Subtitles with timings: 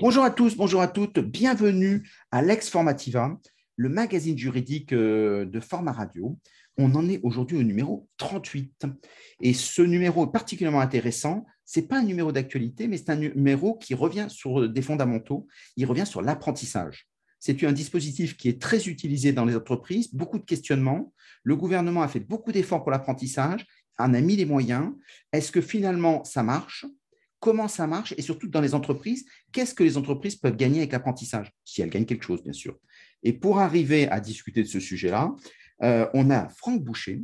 [0.00, 3.36] Bonjour à tous, bonjour à toutes, bienvenue à Lex Formativa,
[3.76, 6.38] le magazine juridique euh, de Format Radio.
[6.76, 8.86] On en est aujourd'hui au numéro 38.
[9.40, 11.46] Et ce numéro est particulièrement intéressant.
[11.64, 15.46] Ce n'est pas un numéro d'actualité, mais c'est un numéro qui revient sur des fondamentaux.
[15.76, 17.08] Il revient sur l'apprentissage.
[17.46, 21.12] C'est un dispositif qui est très utilisé dans les entreprises, beaucoup de questionnements.
[21.42, 23.66] Le gouvernement a fait beaucoup d'efforts pour l'apprentissage,
[23.98, 24.92] en a mis les moyens.
[25.32, 26.86] Est-ce que finalement ça marche?
[27.40, 28.14] Comment ça marche?
[28.16, 31.52] Et surtout dans les entreprises, qu'est-ce que les entreprises peuvent gagner avec l'apprentissage?
[31.64, 32.78] Si elles gagnent quelque chose, bien sûr.
[33.22, 35.34] Et pour arriver à discuter de ce sujet-là,
[35.82, 37.22] euh, on a Franck Boucher,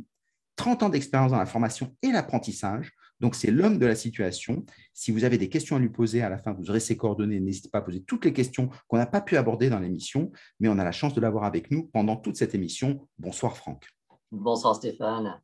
[0.57, 2.91] 30 ans d'expérience dans la formation et l'apprentissage.
[3.19, 4.65] Donc, c'est l'homme de la situation.
[4.93, 7.39] Si vous avez des questions à lui poser à la fin, vous aurez ses coordonnées.
[7.39, 10.67] N'hésitez pas à poser toutes les questions qu'on n'a pas pu aborder dans l'émission, mais
[10.67, 13.07] on a la chance de l'avoir avec nous pendant toute cette émission.
[13.19, 13.87] Bonsoir, Franck.
[14.31, 15.39] Bonsoir, Stéphane.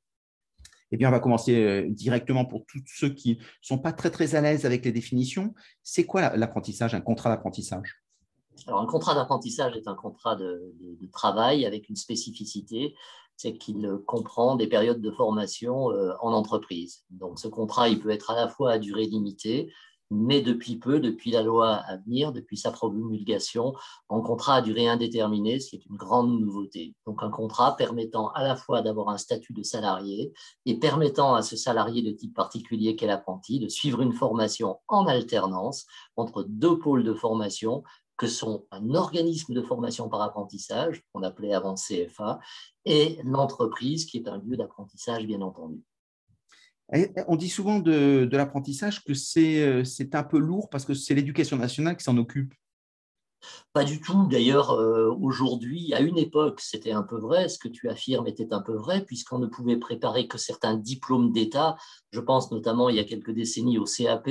[0.92, 4.10] Eh bien, on va commencer euh, directement pour tous ceux qui ne sont pas très,
[4.10, 5.54] très à l'aise avec les définitions.
[5.84, 8.02] C'est quoi l'apprentissage, un contrat d'apprentissage?
[8.68, 10.74] Un contrat d'apprentissage est un contrat de,
[11.12, 12.96] travail avec une spécificité,
[13.36, 17.04] c'est qu'il comprend des périodes de formation euh, en entreprise.
[17.12, 19.72] Donc, ce contrat, peut être à la fois à durée limitée,
[20.10, 23.74] mais depuis peu, depuis la loi à venir, depuis sa promulgation,
[24.10, 26.96] en contrat à durée indéterminée, ce qui est une grande nouveauté.
[27.06, 30.34] Donc un contrat permettant à la fois d'avoir un statut de salarié
[30.66, 35.08] et permettant à ce salarié de type particulier qu'est l'apprenti de suivre une formation en
[35.08, 35.86] alternance
[36.16, 37.84] entre deux pôles de formation
[38.18, 42.40] que sont un organisme de formation par apprentissage, qu'on appelait avant CFA,
[42.84, 45.84] et l'entreprise, qui est un lieu d'apprentissage, bien entendu.
[47.28, 51.58] On dit souvent de, l'apprentissage que euh, c'est un peu lourd parce que c'est l'éducation
[51.58, 52.54] nationale qui s'en occupe.
[53.74, 54.28] Pas du tout.
[54.28, 57.50] D'ailleurs, euh, aujourd'hui, à une époque, c'était un peu vrai.
[57.50, 61.32] Ce que tu affirmes était un peu vrai, puisqu'on ne pouvait préparer que certains diplômes
[61.32, 61.76] d'État.
[62.12, 64.30] Je pense notamment il y a quelques décennies au CAP,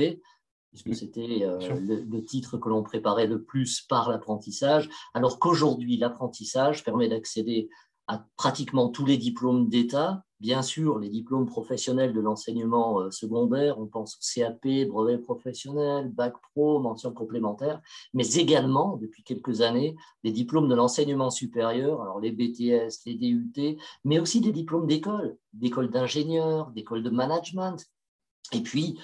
[0.71, 6.83] puisque c'était euh, le, titre que l'on préparait le plus par l'apprentissage, alors qu'aujourd'hui, l'apprentissage
[6.83, 7.69] permet d'accéder
[8.07, 10.23] à pratiquement tous les diplômes d'État.
[10.39, 16.09] Bien sûr, les diplômes professionnels de l'enseignement euh, secondaire, on pense au CAP, brevet professionnel,
[16.09, 17.81] bac pro, mention complémentaire,
[18.13, 23.79] mais également, depuis quelques années, les diplômes de l'enseignement supérieur, alors les BTS, les DUT,
[24.03, 27.83] mais aussi des diplômes d'école, d'école d'ingénieur, d'école de management.
[28.51, 28.99] Et puis,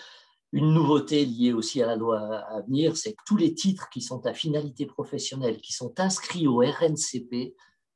[0.52, 4.02] une nouveauté liée aussi à la loi à venir, c'est que tous les titres qui
[4.02, 7.56] sont à finalité professionnelle, qui sont inscrits au RNCP,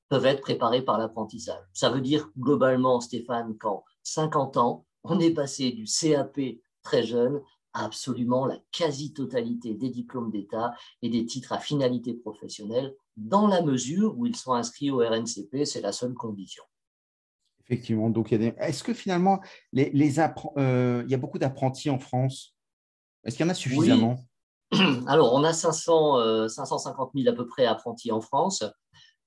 [0.10, 1.64] peuvent être préparés par l'apprentissage.
[1.74, 6.40] Ça veut dire globalement, Stéphane, qu'en 50 ans, on est passé du CAP
[6.82, 7.42] très jeune
[7.74, 13.62] à absolument la quasi-totalité des diplômes d'État et des titres à finalité professionnelle, dans la
[13.62, 16.64] mesure où ils sont inscrits au RNCP, c'est la seule condition.
[17.66, 18.10] Effectivement.
[18.10, 19.42] Donc, est-ce que finalement,
[19.74, 19.92] les,
[20.58, 22.56] euh, il y a beaucoup d'apprentis en France?
[23.26, 24.16] Est-ce qu'il y en a suffisamment?
[25.08, 28.64] Alors, on a 500, 550 000 à peu près apprentis en France.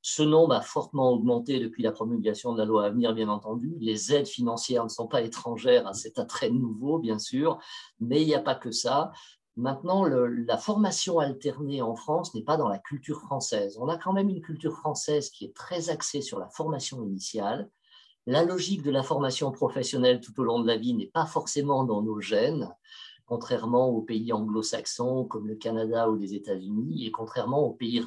[0.03, 3.77] Ce nombre a fortement augmenté depuis la promulgation de la loi à venir, bien entendu.
[3.81, 7.59] Les aides financières ne sont pas étrangères à cet attrait nouveau, bien sûr,
[8.00, 9.12] mais il n'y a pas que ça.
[9.56, 13.77] Maintenant, la formation alternée en France n'est pas dans la culture française.
[13.78, 17.69] On a quand même une culture française qui est très axée sur la formation initiale,
[18.27, 21.84] la logique de la formation professionnelle tout au long de la vie n'est pas forcément
[21.84, 22.75] dans nos gènes,
[23.27, 28.00] contrairement aux pays anglo-saxons comme le Canada ou les États-Unis, et contrairement aux pays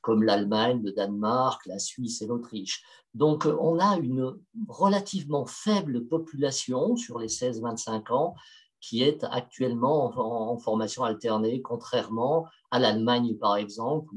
[0.00, 2.82] comme l'Allemagne, le Danemark, la Suisse et l'Autriche.
[3.14, 4.34] Donc, on a une
[4.68, 8.34] relativement faible population sur les 16-25 ans
[8.80, 10.12] qui est actuellement
[10.50, 14.12] en, formation alternée, contrairement à l'Allemagne, par exemple,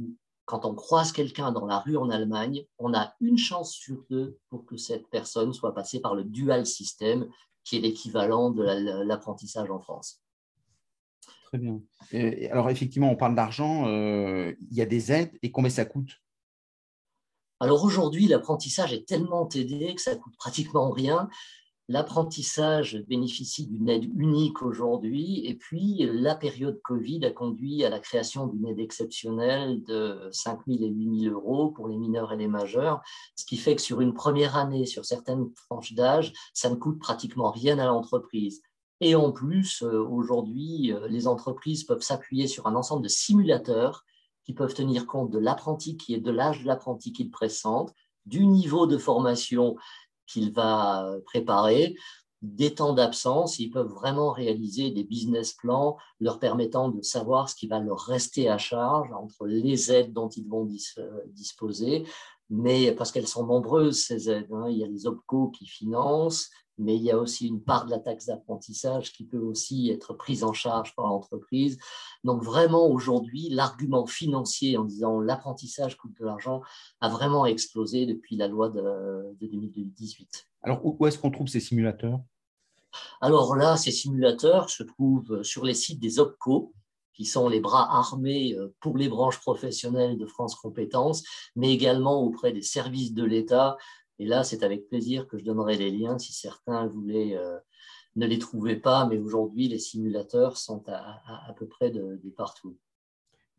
[0.46, 4.40] quand on croise quelqu'un dans la rue en Allemagne, on a une chance sur deux
[4.50, 7.28] pour que cette personne soit passée par le dual système,
[7.63, 8.63] qui est l'équivalent de
[9.03, 10.22] l'apprentissage en France.
[11.56, 12.50] Très bien.
[12.52, 16.22] alors, effectivement, on parle d'argent, euh, il y a des aides, et combien ça coûte?
[17.62, 21.30] Alors aujourd'hui, l'apprentissage est tellement aidé que ça coûte pratiquement rien.
[21.88, 28.00] L'apprentissage bénéficie d'une aide unique aujourd'hui et puis la période Covid a conduit à la
[28.00, 32.38] création d'une aide exceptionnelle de 5 000 et 8 000 euros pour les mineurs et
[32.38, 33.01] les majeurs,
[33.36, 37.00] ce qui fait que sur une première année, sur certaines tranches d'âge, ça ne coûte
[37.00, 38.63] pratiquement rien à l'entreprise.
[39.01, 44.06] Et en plus, euh, aujourd'hui, euh, les entreprises peuvent s'appuyer sur un ensemble de simulateurs
[44.44, 47.94] qui peuvent tenir compte de l'apprenti qui est de l'âge de l'apprenti qu'il présente,
[48.25, 49.75] du niveau de formation
[50.27, 51.95] qu'il va préparer,
[52.42, 57.56] des temps d'absence, ils peuvent vraiment réaliser des business plans leur permettant de savoir ce
[57.56, 60.68] qui va leur rester à charge entre les aides dont ils vont
[61.27, 62.06] disposer,
[62.50, 64.51] mais parce qu'elles sont nombreuses, ces aides.
[64.51, 64.68] Hein.
[64.69, 67.92] Il y a les OPCO qui financent, mais il y a aussi une part de
[67.92, 71.77] la taxe d'apprentissage qui peut aussi être prise en charge par l'entreprise.
[72.24, 76.62] Donc vraiment aujourd'hui, l'argument financier en disant l'apprentissage coûte de l'argent
[77.01, 80.48] a vraiment explosé depuis la loi de, 2018.
[80.63, 82.19] Alors où est-ce qu'on trouve ces simulateurs?
[83.22, 86.74] Alors là, ces simulateurs se trouvent sur les sites des OPCO,
[87.16, 91.24] qui sont les bras armés euh, pour les branches professionnelles de France Compétences,
[91.56, 93.77] mais également auprès des services de l'État
[94.19, 97.57] et là, c'est avec plaisir que je donnerai les liens si certains voulaient, euh,
[98.15, 102.77] ne les trouvaient pas, mais aujourd'hui, les simulateurs sont à, peu près de, partout.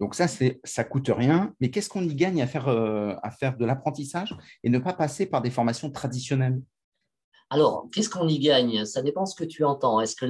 [0.00, 3.56] Donc ça, ça coûte rien, mais qu'est-ce qu'on y gagne à faire, euh, à faire
[3.56, 6.60] de l'apprentissage et ne pas passer par des formations traditionnelles?
[7.48, 8.84] Alors, qu'est-ce qu'on y gagne?
[8.84, 10.00] Ça dépend ce que tu entends.
[10.00, 10.26] Est-ce que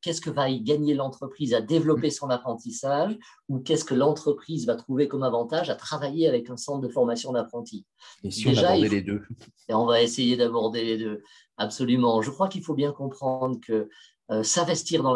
[0.00, 3.18] qu'est-ce que va y gagner l'entreprise à développer son apprentissage
[3.48, 7.32] ou qu'est-ce que l'entreprise va trouver comme avantage à travailler avec un centre de formation
[7.32, 7.84] d'apprentis?
[8.22, 9.22] Et si on abordait les deux?
[9.68, 11.22] Et on va essayer d'aborder les deux.
[11.56, 12.22] Absolument.
[12.22, 13.88] Je crois qu'il faut bien comprendre que
[14.42, 15.14] s'investir dans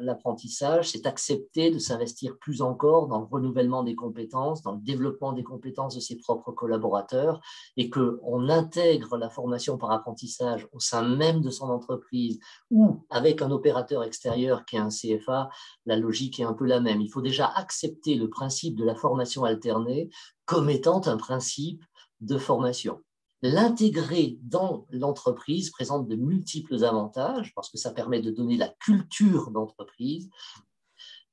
[0.00, 5.32] l'apprentissage, c'est accepter de s'investir plus encore dans le renouvellement des compétences, dans le développement
[5.32, 7.40] des compétences de ses propres collaborateurs,
[7.76, 12.38] et qu'on intègre la formation par apprentissage au sein même de son entreprise
[12.70, 15.48] ou avec un opérateur extérieur qui est un CFA,
[15.84, 17.00] la logique est un peu la même.
[17.00, 20.10] Il faut déjà accepter le principe de la formation alternée
[20.44, 21.84] comme étant un principe
[22.20, 23.00] de formation.
[23.42, 29.50] L'intégrer dans l'entreprise présente de multiples avantages parce que ça permet de donner la culture
[29.50, 30.30] d'entreprise,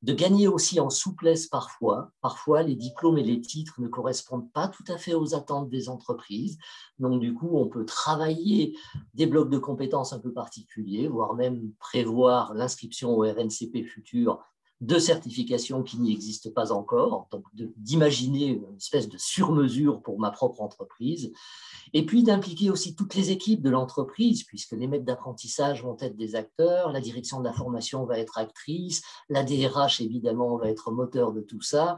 [0.04, 2.12] de gagner aussi en souplesse parfois.
[2.22, 5.88] Parfois, les diplômes et les titres ne correspondent pas tout à fait aux attentes des
[5.88, 6.58] entreprises.
[7.00, 8.78] Donc, du coup, on peut travailler
[9.14, 14.44] des blocs de compétences un peu particuliers, voire même prévoir l'inscription au RNCP futur
[14.84, 17.46] de certifications qui n'y existent pas encore, donc
[17.78, 21.32] d'imaginer une espèce de surmesure pour ma propre entreprise,
[21.94, 26.18] et puis d'impliquer aussi toutes les équipes de l'entreprise, puisque les maîtres d'apprentissage vont être
[26.18, 30.92] des acteurs, la direction de la formation va être actrice, la DRH évidemment va être
[30.92, 31.98] moteur de tout ça,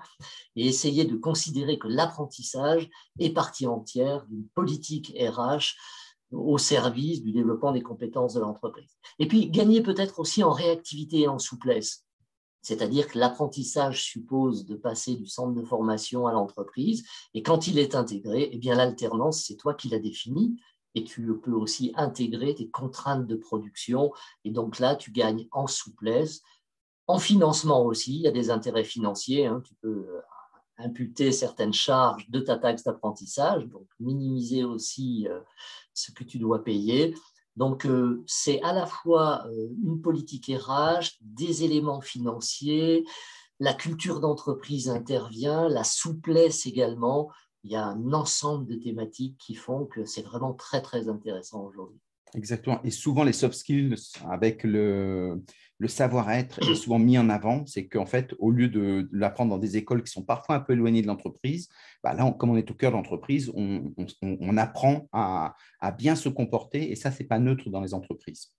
[0.56, 2.88] et essayer de considérer que l'apprentissage
[3.18, 5.74] est partie entière d'une politique RH
[6.32, 8.96] au service du développement des compétences de l'entreprise.
[9.18, 12.05] Et puis gagner peut-être aussi en réactivité et en souplesse.
[12.66, 17.06] C'est-à-dire que l'apprentissage suppose de passer du centre de formation à l'entreprise.
[17.36, 20.60] Et quand il est intégré, eh bien l'alternance, c'est toi qui l'as défini.
[20.96, 24.12] Et tu peux aussi intégrer tes contraintes de production.
[24.46, 26.42] Et donc là, tu gagnes en souplesse,
[27.06, 28.16] en financement aussi.
[28.16, 29.46] Il y a des intérêts financiers.
[29.46, 29.62] Hein.
[29.64, 30.22] Tu peux euh,
[30.80, 35.40] imputer certaines charges de ta taxe d'apprentissage, donc minimiser aussi euh,
[35.94, 37.14] ce que tu dois payer.
[37.56, 43.06] Donc, euh, c'est à la fois euh, une politique RH, des éléments financiers,
[43.60, 47.32] la culture d'entreprise intervient, la souplesse également.
[47.64, 51.64] Il y a un ensemble de thématiques qui font que c'est vraiment très, très intéressant
[51.64, 52.00] aujourd'hui.
[52.34, 52.82] Exactement.
[52.84, 53.96] Et souvent, les soft skills
[54.30, 55.42] avec le,
[55.78, 57.66] le savoir-être est souvent mis en avant.
[57.66, 60.74] C'est qu'en fait, au lieu de, l'apprendre dans des écoles qui sont parfois un peu
[60.74, 61.70] éloignées de l'entreprise,
[62.04, 65.56] bah là, comme on est au cœur de l'entreprise, on, apprend à,
[65.98, 68.52] bien se comporter et ça, ce n'est pas neutre dans les entreprises.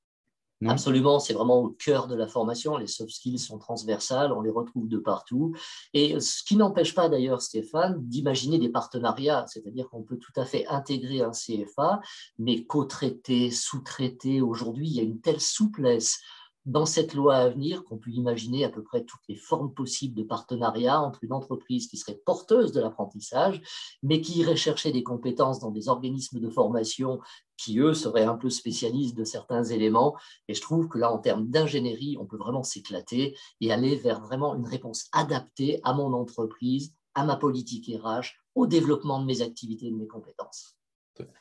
[0.65, 2.79] Absolument, c'est vraiment au cœur de la formation.
[2.79, 5.55] Les soft skills sont transversales, on les retrouve de partout.
[5.93, 10.47] Et ce qui n'empêche pas d'ailleurs, Stéphane, d'imaginer des partenariats, c'est-à-dire qu'on peut tout à
[10.47, 12.01] fait intégrer un CFA,
[12.39, 14.41] mais co-traiter, sous-traiter.
[14.41, 16.21] Aujourd'hui, il y a une telle souplesse
[16.67, 20.17] dans cette loi à venir qu'on peut imaginer à peu près toutes les formes possibles
[20.17, 23.63] de partenariat entre une entreprise qui serait porteuse de l'apprentissage,
[24.03, 27.21] mais qui irait chercher des compétences dans des organismes de formation
[27.57, 30.17] qui, eux, seraient un peu spécialistes de certains éléments.
[30.49, 34.21] Et je trouve que là, en termes d'ingénierie, on peut vraiment s'éclater et aller vers
[34.21, 39.41] vraiment une réponse adaptée à mon entreprise, à ma politique RH, au développement de mes
[39.41, 40.77] activités et de mes compétences.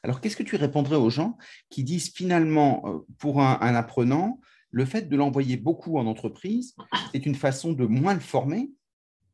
[0.04, 1.38] Alors, qu'est-ce que tu répondrais aux gens
[1.70, 4.40] qui disent finalement, euh, pour un, un apprenant,
[4.76, 6.76] le fait de l'envoyer beaucoup en entreprise,
[7.14, 8.72] c'est une façon de moins le former,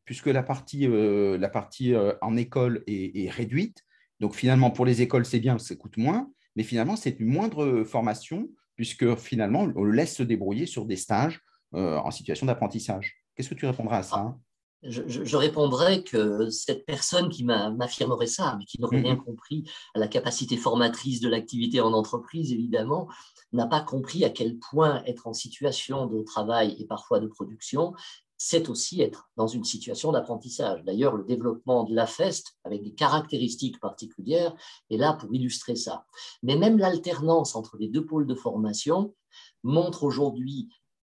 [0.06, 3.84] puisque la partie, euh, euh, en école est, réduite.
[4.20, 7.84] Donc finalement, pour les écoles, c'est bien, ça coûte moins, mais finalement, c'est une moindre
[7.86, 11.42] formation, puisque finalement, on le laisse se débrouiller sur des stages
[11.74, 13.16] euh, en situation d'apprentissage.
[13.34, 14.38] Qu'est-ce que tu répondras à ça
[14.84, 19.04] je, répondrais que cette personne qui m'affirmerait ça, mais qui n'aurait mm-hmm.
[19.04, 23.08] rien compris à la capacité formatrice de l'activité en entreprise, évidemment,
[23.54, 27.94] n'a pas compris à quel point être en situation de travail et parfois de production,
[28.38, 30.84] c'est aussi être dans une situation d'apprentissage.
[30.84, 34.56] D'ailleurs, le développement de la FEST, avec des caractéristiques particulières,
[34.90, 36.08] est là pour illustrer ça.
[36.42, 39.14] Mais même l'alternance entre les deux pôles de formation
[39.62, 40.70] montre aujourd'hui,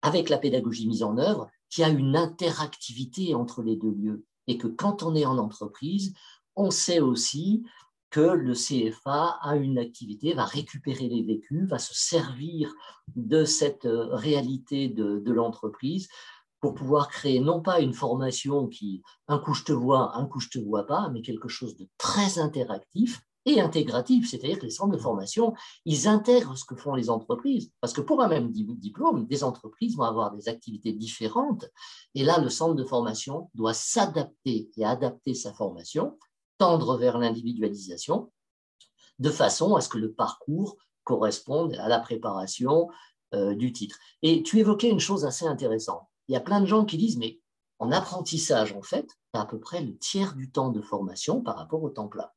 [0.02, 4.24] avec la pédagogie mise en œuvre, qu'il y a une interactivité entre les deux lieux
[4.46, 6.14] et que quand on est en entreprise,
[6.56, 7.64] on sait aussi
[8.10, 12.72] que le CFA a une activité, va récupérer les vécus, va se servir
[13.16, 16.08] de cette euh, réalité de, l'entreprise
[16.60, 20.38] pour pouvoir créer non pas une formation qui un coup je te vois, un coup
[20.38, 24.70] je te vois pas, mais quelque chose de très interactif et intégratif, c'est-à-dire que les
[24.70, 28.50] centres de formation, ils intègrent ce que font les entreprises, parce que pour un même
[28.52, 31.66] diplôme, des entreprises vont avoir des activités différentes,
[32.14, 36.18] et là, le centre de formation doit s'adapter et adapter sa formation,
[36.58, 38.32] tendre vers l'individualisation,
[39.18, 42.88] de façon à ce que le parcours corresponde à la préparation
[43.34, 43.98] euh, du titre.
[44.22, 46.06] Et tu évoquais une chose assez intéressante.
[46.28, 47.40] Il y a plein de gens qui disent, mais
[47.78, 51.42] en apprentissage, en fait, tu as à peu près le tiers du temps de formation
[51.42, 52.34] par rapport au temps plat.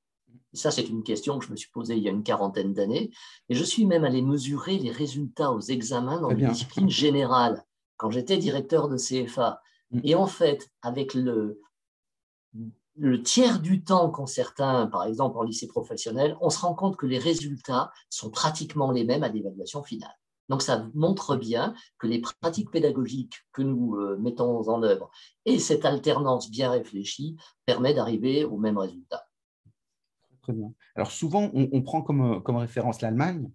[0.53, 3.11] Ça, c'est une question que je me suis posée il y a une quarantaine d'années.
[3.49, 7.63] Et je suis même allé mesurer les résultats aux examens dans les disciplines générales
[7.97, 9.61] quand j'étais directeur de CFA.
[9.91, 9.99] Mm.
[10.03, 11.61] Et en fait, avec le,
[12.95, 16.97] le tiers du temps qu'ont certains, par exemple en lycée professionnel, on se rend compte
[16.97, 20.15] que les résultats sont pratiquement les mêmes à l'évaluation finale.
[20.49, 25.11] Donc ça montre bien que les pratiques pédagogiques que nous euh, mettons en œuvre
[25.45, 27.35] et cette alternance bien réfléchie
[27.65, 29.26] permet d'arriver au même résultat.
[30.47, 30.71] Très bien.
[30.95, 33.49] Alors souvent, on, prend comme, comme référence l'Allemagne.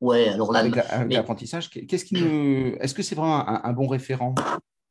[0.00, 0.82] Ouais, alors l'Allemagne.
[0.88, 4.34] Avec l'apprentissage, qu'est-ce qui est-ce que c'est vraiment un, bon référent?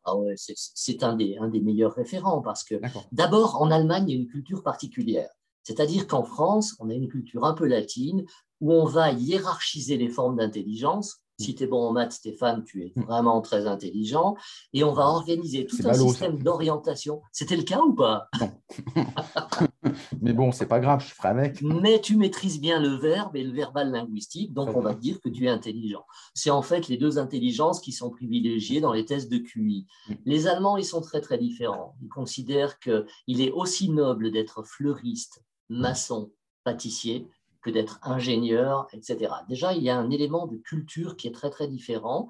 [0.06, 2.76] Ah ouais, c'est un des, un des meilleurs référents parce que
[3.12, 5.30] d'abord, en Allemagne, il y a une culture particulière.
[5.64, 8.24] C'est-à-dire qu'en France, on a une culture un peu latine
[8.62, 11.24] où on va hiérarchiser les formes d'intelligence.
[11.40, 13.04] Si tu es bon en maths, Stéphane, tu es mm.
[13.04, 14.36] vraiment très intelligent.
[14.74, 17.22] Et on va organiser tout un système d'orientation.
[17.32, 18.28] C'était le cas ou pas?
[18.40, 18.52] Non.
[20.22, 21.62] Mais bon, c'est pas grave, je ferai avec.
[21.62, 25.20] Mais tu maîtrises bien le verbe et le verbal linguistique, donc on va te dire
[25.22, 26.06] que tu es intelligent.
[26.34, 29.88] C'est en fait les deux intelligences qui sont privilégiées dans les tests de QI.
[30.08, 30.14] Mm.
[30.26, 31.96] Les Allemands, ils sont très très différents.
[32.02, 36.32] Ils considèrent qu'il est aussi noble d'être fleuriste, maçon,
[36.64, 37.28] pâtissier
[37.62, 39.34] que d'être ingénieur, etc.
[39.48, 42.28] Déjà, il y a un élément de culture qui est très, très différent.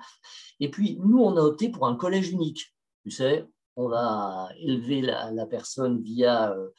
[0.60, 2.74] Et puis, nous, on a opté pour un collège unique.
[3.04, 6.70] Tu sais, on va élever la, personne via euh,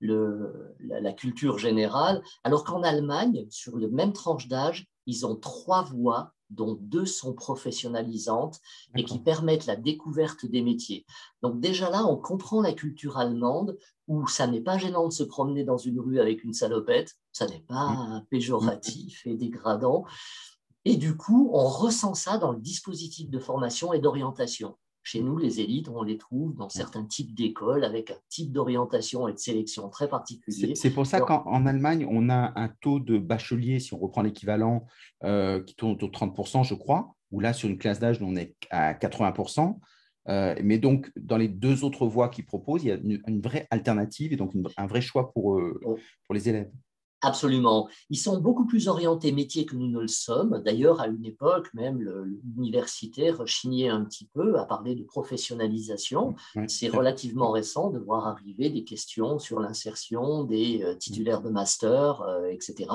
[0.00, 5.82] le, la, culture générale, alors qu'en Allemagne, sur le même tranche d'âge, ils ont trois
[5.82, 8.60] voies dont deux sont professionnalisantes
[8.96, 11.04] et qui permettent la découverte des métiers.
[11.42, 15.22] Donc déjà là, on comprend la culture allemande où ça n'est pas gênant de se
[15.22, 20.04] promener dans une rue avec une salopette, ça n'est pas péjoratif et dégradant.
[20.84, 24.76] Et du coup, on ressent ça dans le dispositif de formation et d'orientation.
[25.06, 29.28] Chez nous, les élites, on les trouve dans certains types d'écoles avec un type d'orientation
[29.28, 30.74] et de sélection très particulier.
[30.74, 34.86] C'est pour ça qu'en Allemagne, on a un taux de bachelier, si on reprend l'équivalent,
[35.22, 38.34] euh, qui tourne autour de 30%, je crois, ou là, sur une classe d'âge, on
[38.34, 39.78] est à 80%.
[40.30, 43.66] Euh, mais donc, dans les deux autres voies qu'ils proposent, il y a une, vraie
[43.70, 45.98] alternative et donc un vrai choix pour, euh, oh.
[46.26, 46.70] pour les élèves.
[47.24, 47.88] Absolument.
[48.10, 50.62] Ils sont beaucoup plus orientés métiers que nous ne le sommes.
[50.64, 56.34] D'ailleurs, à une époque, même l'université rechignait un petit peu à parler de professionnalisation.
[56.68, 62.20] C'est relativement récent de voir arriver des questions sur l'insertion des euh, titulaires de master,
[62.22, 62.90] euh, etc.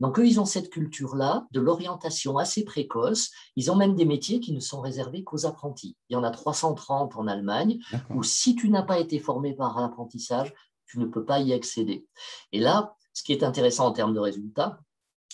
[0.00, 3.30] Donc, eux, ils ont cette culture-là de l'orientation assez précoce.
[3.56, 5.96] Ils ont même des métiers qui ne sont réservés qu'aux apprentis.
[6.08, 7.78] Il y en a 330 en Allemagne,
[8.14, 10.52] où si tu n'as pas été formé par l'apprentissage,
[10.86, 12.06] tu ne peux pas y accéder.
[12.52, 14.80] Et là, ce qui est intéressant en termes de résultats,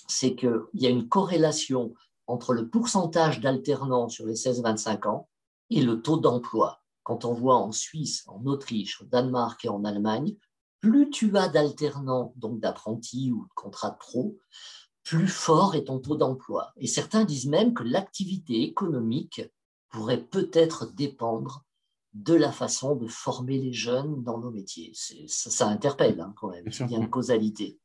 [0.07, 1.95] c'est qu'il y a une corrélation
[2.27, 5.29] entre le pourcentage d'alternants sur les 16-25 ans
[5.71, 6.83] et le taux d'emploi.
[7.03, 10.37] Quand on voit en Suisse, en Autriche, au Danemark et en Allemagne,
[10.81, 14.39] plus tu as d'alternants, donc d'apprentis ou de contrats de pro,
[15.03, 16.73] plus fort est ton taux d'emploi.
[16.77, 19.43] Et certains disent même que l'activité économique
[19.89, 21.65] pourrait peut-être dépendre
[22.19, 24.93] de la façon de former les jeunes dans nos métiers.
[25.29, 27.79] Ça, interpelle hein, quand même, il y a une causalité.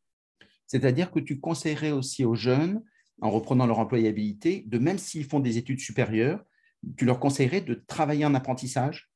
[0.65, 2.83] C'est-à-dire que tu conseillerais aussi aux jeunes,
[3.21, 6.43] en reprenant leur employabilité, de même s'ils font des études supérieures,
[6.97, 9.11] tu leur conseillerais de travailler en apprentissage?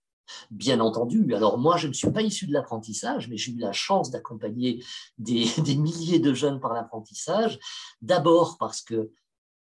[0.51, 1.33] Bien entendu.
[1.33, 4.83] Alors moi, je ne suis pas issu de l'apprentissage, mais j'ai eu la chance d'accompagner
[5.17, 5.47] des,
[5.77, 7.57] milliers de jeunes par l'apprentissage.
[8.01, 9.12] D'abord parce que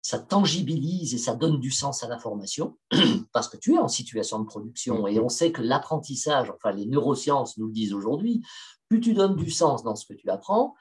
[0.03, 2.79] ça tangibilise et ça donne du sens à la formation,
[3.33, 6.87] parce que tu es en situation de production et on sait que l'apprentissage, enfin les
[6.87, 8.43] neurosciences nous le disent aujourd'hui,
[8.89, 10.75] plus tu donnes du sens dans ce que tu apprends,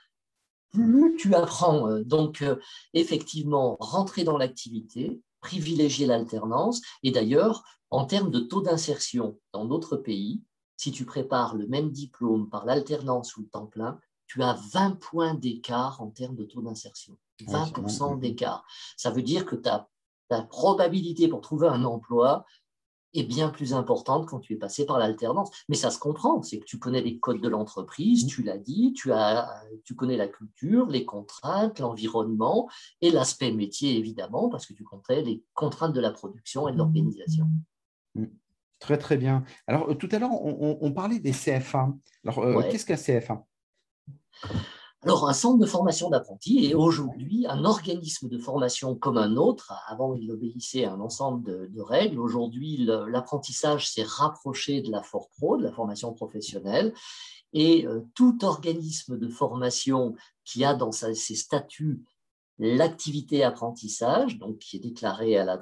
[0.71, 1.87] plus tu apprends.
[1.87, 2.55] Euh, donc, euh,
[2.93, 9.97] effectivement, rentrer dans l'activité, privilégier l'alternance, et d'ailleurs, en termes de taux d'insertion dans notre
[9.97, 10.41] pays,
[10.77, 14.99] si tu prépares le même diplôme par l'alternance ou le temps plein, tu as 20
[14.99, 17.17] points d'écart en termes de taux d'insertion.
[17.45, 18.65] 20% d'écart.
[18.97, 19.89] Ça veut dire que ta,
[20.27, 22.45] ta probabilité pour trouver un emploi
[23.13, 25.49] est bien plus importante quand tu es passé par l'alternance.
[25.67, 28.93] Mais ça se comprend, c'est que tu connais les codes de l'entreprise, tu l'as dit,
[28.93, 29.49] tu, as,
[29.83, 32.69] tu connais la culture, les contraintes, l'environnement
[33.01, 36.77] et l'aspect métier, évidemment, parce que tu connais les contraintes de la production et de
[36.77, 37.47] l'organisation.
[38.15, 38.25] Mmh.
[38.79, 39.43] Très, très bien.
[39.67, 41.93] Alors, euh, tout à l'heure, on, parlait des CFA.
[42.23, 43.45] Alors, euh, qu'est-ce qu'un CFA
[45.01, 49.71] alors, un centre de formation d'apprentis est aujourd'hui un organisme de formation comme un autre.
[49.87, 52.19] Avant, il obéissait à un ensemble de, règles.
[52.19, 56.93] Aujourd'hui, l'apprentissage s'est rapproché de la FORPRO, de la formation professionnelle.
[57.53, 62.03] Et euh, tout organisme de formation qui a dans ses statuts
[62.59, 65.57] l'activité apprentissage, donc qui est déclarée à la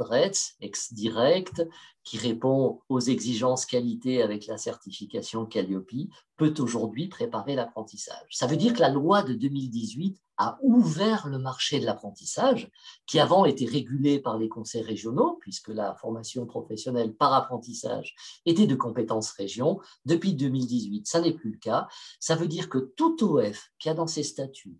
[0.61, 1.67] ex-direct,
[2.03, 8.27] qui répond aux exigences qualité avec la certification Calliope, peut aujourd'hui préparer l'apprentissage.
[8.31, 12.71] Ça veut dire que la loi de 2018 a ouvert le marché de l'apprentissage,
[13.05, 18.67] qui avant était régulé par les conseils régionaux, puisque la formation professionnelle par apprentissage était
[18.67, 19.79] de compétence région.
[20.05, 21.87] Depuis 2018, ça n'est plus le cas.
[22.19, 24.79] Ça veut dire que tout OF qui a dans ses statuts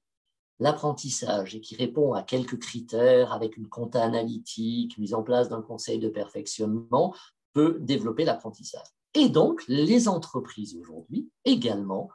[0.60, 5.62] l'apprentissage et qui répond à quelques critères avec une compta analytique, mise en place d'un
[5.62, 7.16] conseil de perfectionnement,
[7.54, 8.88] peut développer l'apprentissage.
[9.14, 12.10] Et donc, les entreprises aujourd'hui également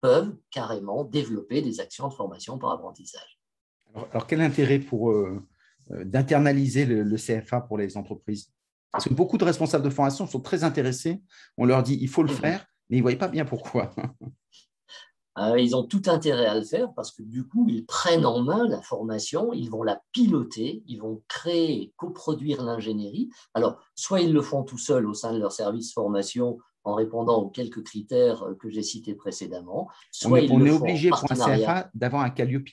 [0.00, 3.38] peuvent carrément développer des actions de formation par apprentissage.
[4.10, 5.42] Alors, quel intérêt pour euh,
[5.90, 8.52] euh, d'internaliser le, CFA pour les entreprises?
[8.92, 11.22] Parce que beaucoup de responsables de formation sont très intéressés.
[11.56, 12.38] On leur dit il faut le mhm.
[12.38, 13.94] faire, mais ils ne voient pas bien pourquoi.
[15.38, 18.42] Euh, ils ont tout intérêt à le faire parce que du coup, ils prennent en
[18.42, 23.28] main la formation, ils vont la piloter, ils vont créer et coproduire l'ingénierie.
[23.54, 27.42] Alors, soit ils le font tout seuls au sein de leur service formation en répondant
[27.42, 29.88] aux quelques critères que j'ai cités précédemment.
[30.10, 32.68] Soit on est, obligé pour un CFA d'avoir un Calliope.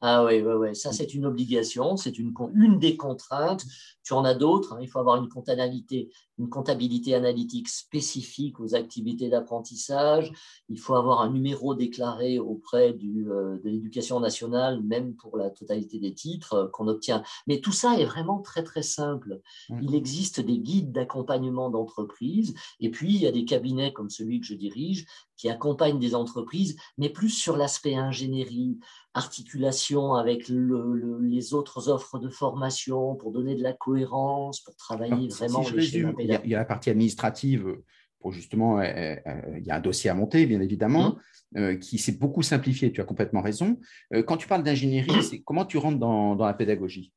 [0.00, 0.76] Ah oui, oui, oui.
[0.76, 3.64] ça c'est une obligation, c'est une, une des contraintes.
[4.04, 4.78] Tu en as d'autres, hein.
[4.80, 6.10] il faut avoir une comptabilité,
[6.42, 10.32] une comptabilité analytique spécifique aux activités d'apprentissage,
[10.68, 15.50] il faut avoir un numéro déclaré auprès du, euh, de l'éducation nationale, même pour la
[15.50, 17.22] totalité des titres euh, qu'on obtient.
[17.46, 19.40] Mais tout ça est vraiment très très simple.
[19.70, 19.80] Mmh.
[19.82, 24.40] Il existe des guides d'accompagnement d'entreprise, et puis il y a des cabinets comme celui
[24.40, 28.78] que je dirige qui accompagnent des entreprises, mais plus sur l'aspect ingénierie,
[29.14, 35.62] articulation avec les autres offres de formation pour donner de la cohérence, pour travailler vraiment
[35.62, 37.76] si résume, il y, a, il y, a, la partie administrative
[38.22, 38.84] pour justement, euh,
[39.26, 41.16] euh, il y a un dossier à monter, bien évidemment,
[41.52, 41.58] mmh.
[41.58, 43.78] euh, qui s'est beaucoup simplifié, tu as complètement raison.
[44.26, 47.12] quand tu parles d'ingénierie, comment tu rentres dans, dans la pédagogie?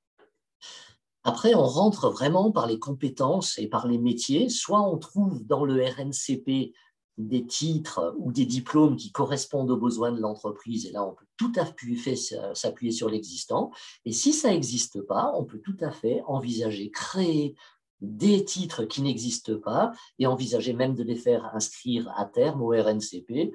[1.24, 4.50] Après, on rentre vraiment par les compétences et par les métiers.
[4.50, 6.74] Soit on trouve dans le RNCP
[7.18, 10.86] des titres ou des diplômes qui correspondent aux besoins de l'entreprise.
[10.86, 12.16] Et là, on peut tout à fait
[12.54, 13.72] s'appuyer sur l'existant.
[14.06, 17.56] Et si ça n'existe pas, on peut tout à fait envisager, créer
[18.02, 22.70] des titres qui n'existent pas et envisager même de les faire inscrire à terme au
[22.70, 23.54] RNCP.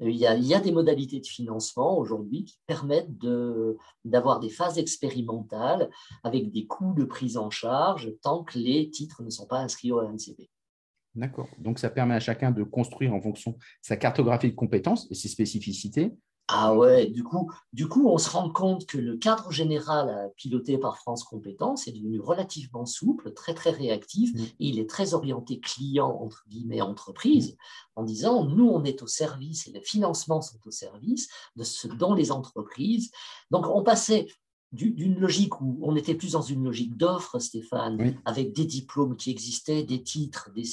[0.00, 3.10] Il y, a, des modalités de financement aujourd'hui qui permettent
[4.04, 5.90] d'avoir des phases expérimentales
[6.22, 9.90] avec des coûts de prise en charge tant que les titres ne sont pas inscrits
[9.90, 10.50] au RNCP.
[11.16, 11.48] D'accord.
[11.58, 15.14] Donc, ça permet à chacun de construire en fonction de sa cartographie de compétences et
[15.14, 16.12] ses spécificités.
[16.50, 20.78] Ah ouais, du coup, du coup, on se rend compte que le cadre général piloté
[20.78, 24.40] par France Compétences est devenu relativement souple, très très réactif, mmh.
[24.40, 27.58] et il est très orienté client, entre guillemets, entreprise,
[27.96, 31.86] en disant, nous, on est au service et les financements sont au service de ce
[31.86, 33.10] dont les entreprises.
[33.50, 34.26] Donc, on passait
[34.72, 39.30] d'une logique où on était plus dans une logique d'offre, Stéphane, avec des diplômes qui
[39.30, 40.64] existaient, des titres, des,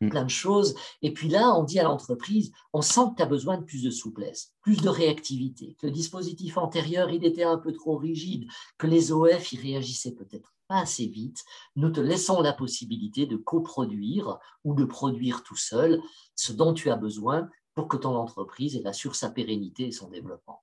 [0.00, 0.08] mm.
[0.08, 0.74] plein de choses.
[1.02, 3.82] Et puis là, on dit à l'entreprise, on sent que tu as besoin de plus
[3.82, 8.48] de souplesse, plus de réactivité, que le dispositif antérieur, il était un peu trop rigide,
[8.76, 11.44] que les OF, réagissaient peut-être pas assez vite.
[11.76, 16.00] Nous te laissons la possibilité de coproduire ou de produire tout seul
[16.34, 20.62] ce dont tu as besoin pour que ton entreprise assure sa pérennité et son développement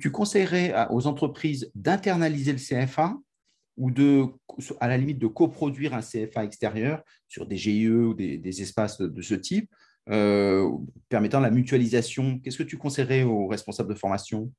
[0.00, 3.16] tu conseillerais aux entreprises d'internaliser le CFA
[3.76, 4.26] ou de,
[4.80, 9.22] à la limite de coproduire un CFA extérieur sur des GIE ou des, espaces de,
[9.22, 9.70] ce type,
[10.10, 10.70] euh,
[11.08, 12.38] permettant la mutualisation?
[12.38, 14.52] Qu'est-ce que tu conseillerais aux responsables de formation?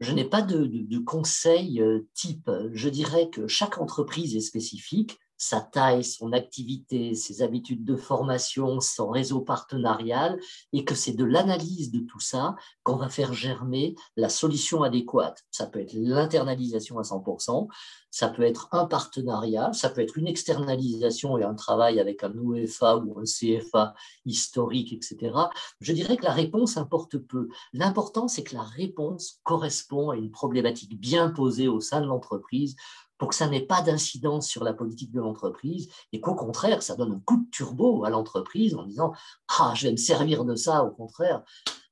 [0.00, 2.50] Je n'ai pas de, de, conseil euh, type.
[2.72, 8.78] Je dirais que chaque entreprise est spécifique sa taille, son activité, ses habitudes de formation,
[8.78, 10.38] son réseau partenarial,
[10.72, 15.42] et que c'est de l'analyse de tout ça qu'on va faire germer la solution adéquate.
[15.50, 17.66] Ça peut être l'internalisation à 100%,
[18.12, 22.32] ça peut être un partenariat, ça peut être une externalisation et un travail avec un
[22.32, 25.34] UEFA ou un CFA historique, etc.
[25.80, 27.48] Je dirais que la réponse importe peu.
[27.72, 32.76] L'important, c'est que la réponse correspond à une problématique bien posée au sein de l'entreprise
[33.22, 36.96] pour que ça n'ait pas d'incidence sur la politique de l'entreprise et qu'au contraire, ça
[36.96, 39.12] donne un coup de turbo à l'entreprise en disant
[39.60, 41.44] Ah, je vais me servir de ça, au contraire.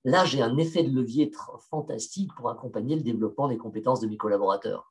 [0.02, 1.30] Là, j'ai un effet de levier
[1.70, 4.90] fantastique pour accompagner le développement des compétences de mes collaborateurs.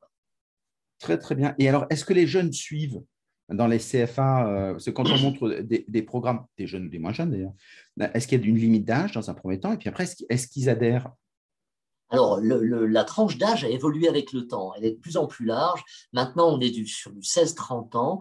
[1.00, 1.56] Très, très bien.
[1.60, 3.04] Et alors, est-ce que les jeunes suivent
[3.50, 7.00] dans les CFA euh, Parce que quand on montre des, programmes, des jeunes ou des
[7.00, 7.54] moins jeunes d'ailleurs,
[8.14, 10.48] est-ce qu'il y a une limite d'âge dans un premier temps Et puis après, est-ce
[10.48, 11.12] qu'ils adhèrent
[12.10, 14.74] alors, la tranche d'âge a évolué avec le temps.
[14.76, 15.84] Elle est de plus en plus large.
[16.12, 18.20] Maintenant, on est du, sur du 16-30 ans.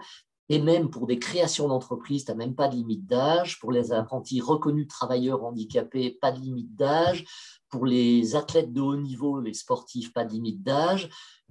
[0.51, 3.59] Et même pour des créations d'entreprises, tu n'as même pas de limite d'âge.
[3.61, 7.25] Pour les apprentis reconnus travailleurs handicapés, pas de limite d'âge.
[7.71, 11.11] Pour les athlètes de haut niveau, les sportifs, pas de limite d'âge.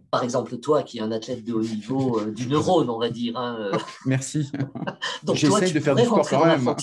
[0.09, 3.09] Par exemple, toi qui es un athlète de haut niveau euh, du neurone, on va
[3.09, 3.37] dire.
[3.37, 3.77] Hein, euh.
[4.05, 4.49] Merci.
[5.23, 6.75] Donc, J'essaie de faire du sport quand même.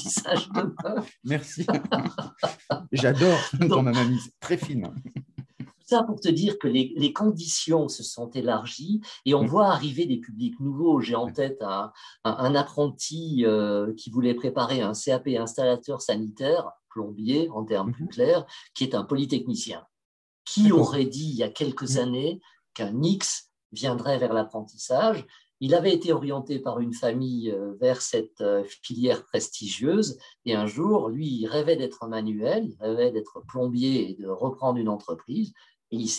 [1.25, 1.67] Merci.
[2.93, 4.89] J'adore ma mamie, très fine
[5.85, 9.49] ça pour te dire que les, conditions se sont élargies et on mm.
[9.49, 11.01] voit arriver des publics nouveaux.
[11.01, 11.93] J'ai en tête un,
[12.55, 18.09] apprenti euh, qui voulait préparer un CAP installateur sanitaire, plombier en termes plus mm-hmm.
[18.09, 19.85] clairs, qui est un polytechnicien.
[20.45, 21.99] Qui aurait dit il y a quelques mm.
[21.99, 22.41] années
[22.75, 25.27] qu'un X viendrait vers l'apprentissage?
[25.61, 30.67] Il avait été orienté par une famille euh, vers cette euh, filière prestigieuse et un
[30.67, 35.53] jour, lui, il rêvait d'être manuel, il rêvait d'être plombier et de reprendre une entreprise.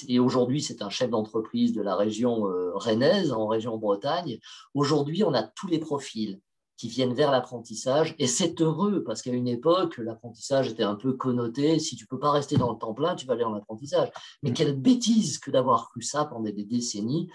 [0.08, 4.40] Et, aujourd'hui, c'est un chef d'entreprise de la région euh, rennaise, en région Bretagne.
[4.74, 6.40] Aujourd'hui, on a tous les profils
[6.78, 8.16] qui viennent vers l'apprentissage.
[8.20, 11.80] Et c'est heureux parce qu'à une époque, l'apprentissage était un peu connoté.
[11.80, 14.10] Si tu ne peux pas rester dans le temps plein, tu vas aller en apprentissage.
[14.44, 14.54] Mais mmh.
[14.54, 17.30] quelle bêtise que d'avoir cru ça pendant des décennies.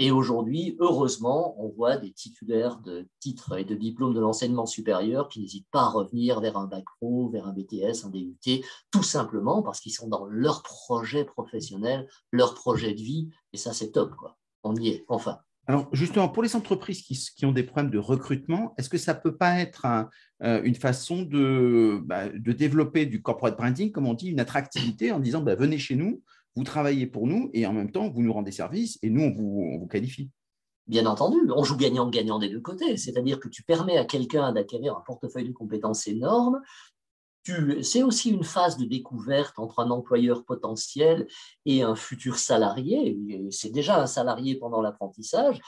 [0.00, 5.28] Et aujourd'hui, heureusement, on voit des titulaires de titres et de diplômes de l'enseignement supérieur
[5.28, 9.02] qui n'hésitent pas à revenir vers un bac pro, vers un BTS, un DUT, tout
[9.02, 13.28] simplement parce qu'ils sont dans leur projet professionnel, leur projet de vie.
[13.52, 14.14] Et ça, c'est top.
[14.14, 14.36] Quoi.
[14.62, 15.38] On y est, enfin.
[15.66, 19.20] Alors, justement, pour les entreprises qui, ont des problèmes de recrutement, est-ce que ça ne
[19.20, 19.84] peut pas être
[20.42, 25.12] euh, une façon de, bah, de, développer du corporate branding, comme on dit, une attractivité
[25.12, 26.22] en disant bah, venez chez nous,
[26.58, 29.78] vous travaillez pour nous et en même temps, vous nous rendez service et nous, on
[29.78, 30.28] vous, qualifie.
[30.88, 34.96] Bien entendu, on joue gagnant-gagnant des deux côtés, c'est-à-dire que tu permets à quelqu'un d'acquérir
[34.96, 36.60] un portefeuille de compétences énorme.
[37.82, 41.28] C'est aussi une phase de découverte entre un employeur potentiel
[41.64, 43.16] et un futur salarié.
[43.50, 45.60] C'est déjà un salarié pendant l'apprentissage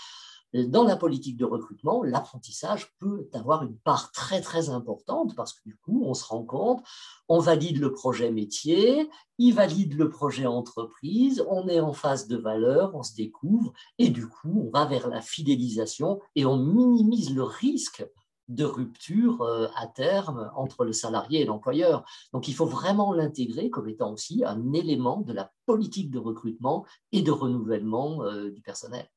[0.53, 5.61] dans la politique de recrutement, l'apprentissage peut avoir une part très très importante parce que
[5.65, 6.83] du coup, on se rend compte,
[7.29, 9.09] on valide le projet métier,
[9.39, 14.09] il valide le projet entreprise, on est en phase de valeur, on se découvre et
[14.09, 18.05] du coup, on va vers la fidélisation et on minimise le risque
[18.49, 22.05] de rupture euh, à terme entre le salarié et l'employeur.
[22.33, 26.85] Donc il faut vraiment l'intégrer comme étant aussi un élément de la politique de recrutement
[27.13, 29.09] et de renouvellement euh, du personnel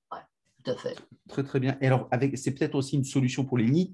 [0.68, 0.96] à fait.
[1.28, 1.78] Très, très bien.
[1.82, 3.94] Et alors, c'est peut-être aussi une solution pour les NEET,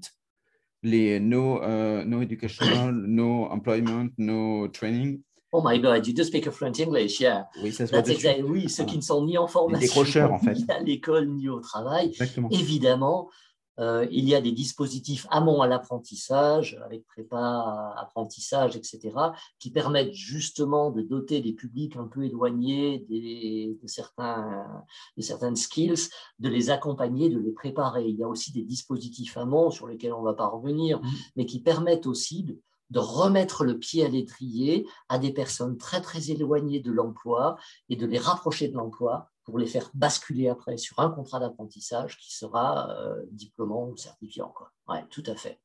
[0.82, 5.20] les No, uh, no Educational, No Employment, No Training.
[5.52, 7.48] Oh my God, you do speak a fluent English, yeah.
[7.60, 8.04] Oui, ça se voit
[8.44, 12.10] Oui, ceux qui ne sont ni en formation, ni à l'école, ni au travail.
[12.10, 12.48] Exactement.
[12.50, 19.16] Évidemment, euh, il y a des dispositifs amont à l'apprentissage, avec prépa, apprentissage, etc.,
[19.58, 24.84] qui permettent justement de doter des publics un peu éloignés de, certains,
[25.16, 28.06] de certaines skills, de les accompagner, de les préparer.
[28.06, 31.08] Il y a aussi des dispositifs amont sur lesquels on ne va pas revenir, mmh.
[31.36, 36.00] mais qui permettent aussi de, de remettre le pied à l'étrier à des personnes très
[36.00, 37.56] très éloignées de l'emploi
[37.88, 42.18] et de les rapprocher de l'emploi pour les faire basculer après sur un contrat d'apprentissage
[42.18, 44.52] qui sera euh, diplômant ou certifiant.
[44.88, 45.60] Oui, tout à fait.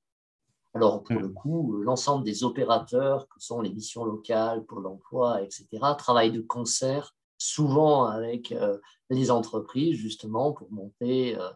[0.74, 5.68] Alors, pour le coup, l'ensemble des opérateurs, que sont les missions locales, pour l'emploi, etc.,
[5.98, 8.78] travaillent de concert, souvent avec euh,
[9.10, 11.50] les entreprises, justement, pour monter euh,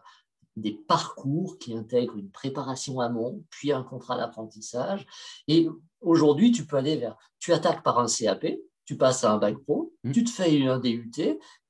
[0.56, 5.06] des parcours qui intègrent une préparation amont, puis un contrat d'apprentissage.
[5.48, 5.68] Et
[6.00, 8.46] aujourd'hui, tu peux aller vers, tu attaques par un CAP,
[8.90, 10.10] tu passes à un bac pro, mmh.
[10.10, 11.12] tu te fais un DUT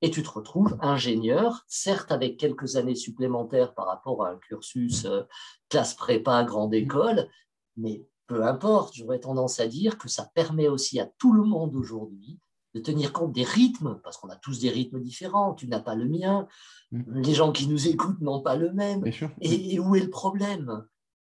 [0.01, 5.05] et tu te retrouves ingénieur, certes avec quelques années supplémentaires par rapport à un cursus
[5.05, 5.25] euh,
[5.69, 6.77] classe prépa, grande mmh.
[6.77, 7.29] école,
[7.77, 11.77] mais peu importe, j'aurais tendance à dire que ça permet aussi à tout le monde
[11.77, 12.39] aujourd'hui
[12.75, 15.97] de tenir compte des rythmes, parce qu'on a tous des rythmes différents, tu n'as pas
[15.97, 16.49] le mien,
[16.93, 17.21] mmh.
[17.21, 19.05] les gens qui nous écoutent n'ont pas le même,
[19.43, 20.87] et, où est le problème?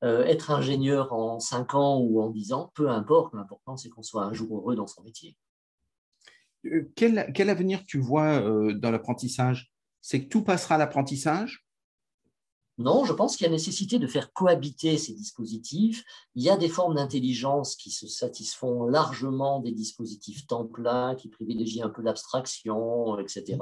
[0.02, 4.02] Euh, Être ingénieur en 5 ans ou en 10 ans, peu importe, l'important c'est qu'on
[4.02, 5.36] soit un jour heureux dans son métier.
[6.64, 9.70] Euh, quel, quel, avenir tu vois euh, dans l'apprentissage?
[10.00, 11.65] C'est que tout passera à l'apprentissage
[12.78, 16.04] non, je pense qu'il y a nécessité de faire cohabiter ces dispositifs.
[16.34, 21.28] Il y a des formes d'intelligence qui se satisfont largement des dispositifs temps plein, qui
[21.28, 23.56] privilégient un peu l'abstraction, etc.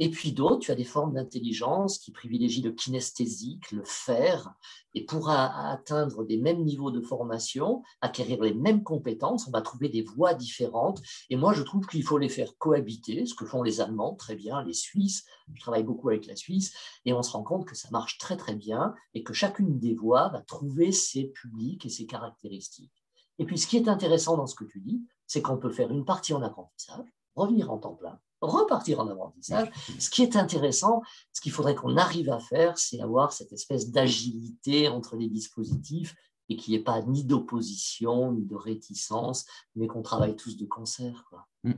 [0.00, 4.52] Et puis d'autres, tu as des formes d'intelligence qui privilégient le kinesthésique, le faire.
[4.94, 9.88] Et pour atteindre des mêmes niveaux de formation, acquérir les mêmes compétences, on va trouver
[9.88, 11.00] des voies différentes.
[11.28, 14.34] Et moi, je trouve qu'il faut les faire cohabiter, ce que font les Allemands très
[14.34, 15.24] bien, les Suisses.
[15.54, 18.36] Je travaille beaucoup avec la Suisse, et on se rend compte que ça marche très
[18.40, 23.04] très bien et que chacune des voies va trouver ses publics et ses caractéristiques.
[23.38, 25.90] Et puis, ce qui est intéressant dans ce que tu dis, c'est qu'on peut faire
[25.90, 29.70] une partie en apprentissage, revenir en temps plein, repartir en apprentissage.
[29.98, 33.90] Ce qui est intéressant, ce qu'il faudrait qu'on arrive à faire, c'est avoir cette espèce
[33.90, 36.14] d'agilité entre les dispositifs
[36.48, 40.66] et qu'il n'y ait pas ni d'opposition, ni de réticence, mais qu'on travaille tous de
[40.66, 41.24] concert.
[41.62, 41.72] Mmh.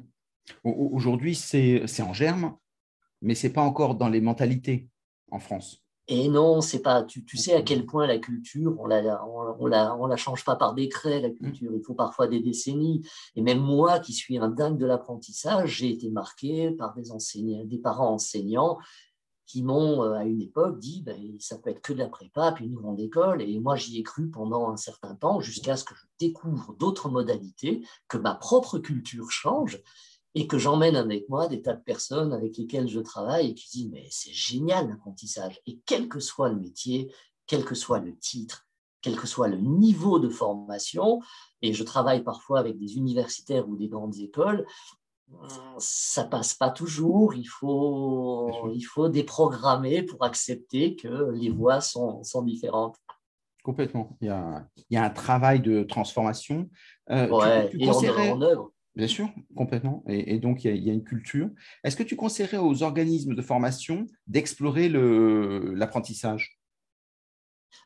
[0.65, 2.57] Aujourd'hui, c'est en germe,
[3.21, 4.89] mais ce n'est pas encore dans les mentalités
[5.31, 5.85] en France.
[6.15, 7.05] Et non, c'est pas.
[7.05, 9.25] Tu, sais à quel point la culture, on la,
[9.59, 11.23] on, la, on la change pas par décret.
[11.23, 13.01] La culture, il faut parfois des décennies.
[13.35, 17.65] Et même moi, qui suis un dingue de l'apprentissage, j'ai été marqué par des enseignants,
[17.65, 18.79] des parents enseignants
[19.47, 22.53] qui m'ont euh, à une époque dit ben, ça peut être que de la prépa
[22.53, 25.85] puis une grande école et moi j'y ai cru pendant un certain temps jusqu'à ce
[25.85, 29.83] que je découvre d'autres modalités que ma propre culture change
[30.35, 33.71] et que j'emmène avec moi des tas de personnes avec lesquelles je travaille et qui
[33.71, 37.13] disent mais c'est génial l'apprentissage et quel que soit le métier,
[37.47, 38.67] quel que soit le titre,
[39.03, 41.21] quel que soit le niveau de formation,
[41.61, 44.65] et je travaille parfois avec des universitaires ou des grandes écoles,
[45.79, 52.23] ça passe pas toujours, il faut, il faut déprogrammer pour accepter que les voies sont,
[52.23, 52.97] sont différentes.
[53.63, 54.17] Complètement.
[54.21, 56.69] Il y, a, il y, a, un travail de transformation.
[57.11, 58.73] Euh, ouais, et en œuvre.
[58.95, 60.05] Bien sûr, complètement.
[60.07, 61.49] Et, donc, il y, a, une culture.
[61.83, 66.61] Est-ce que tu conseillerais aux organismes de formation d'explorer l'apprentissage?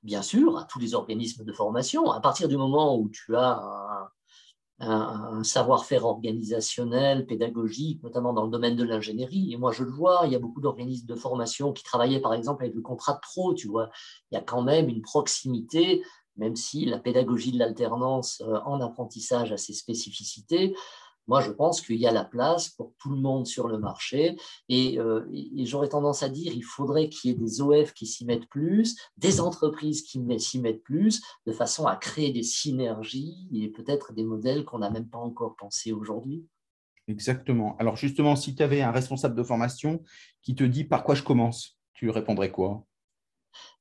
[0.02, 2.10] Bien sûr, à tous les organismes de formation.
[2.10, 4.10] À partir du moment où tu as
[4.80, 10.22] un, savoir-faire organisationnel, pédagogique, notamment dans le domaine de l'ingénierie, et moi je le vois,
[10.24, 13.20] il y a beaucoup d'organismes de formation qui travaillaient par exemple avec le contrat de
[13.20, 13.90] pro, tu vois.
[14.30, 16.02] Il y a quand même une proximité
[16.36, 20.74] même si la pédagogie de l'alternance euh, en apprentissage a ses spécificités,
[21.28, 24.36] moi, je pense qu'il y a la place pour tout le monde sur le marché.
[24.70, 28.24] Euh, et, j'aurais tendance à dire, il faudrait qu'il y ait des OF qui s'y
[28.24, 33.68] mettent plus, des entreprises qui s'y mettent plus, de façon à créer des synergies et
[33.68, 36.46] peut-être des modèles qu'on n'a même pas encore pensés aujourd'hui.
[37.08, 37.76] Exactement.
[37.78, 40.02] Alors justement, si tu avais un responsable de formation
[40.42, 42.84] qui te dit par quoi je commence, tu répondrais quoi?